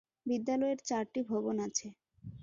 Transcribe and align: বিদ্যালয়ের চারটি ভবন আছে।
বিদ্যালয়ের 0.25 0.79
চারটি 0.87 1.19
ভবন 1.29 1.55
আছে। 1.67 1.87